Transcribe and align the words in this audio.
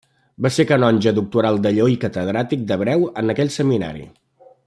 Va 0.43 0.49
ser 0.53 0.63
canonge 0.69 1.13
doctoral 1.17 1.59
de 1.65 1.73
Lleó 1.75 1.91
i 1.97 1.99
Catedràtic 2.05 2.65
d'hebreu 2.73 3.07
en 3.23 3.31
aquell 3.35 3.55
seminari. 3.61 4.09